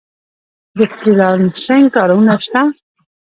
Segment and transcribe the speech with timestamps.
[0.77, 2.61] د فری لانسینګ کارونه شته؟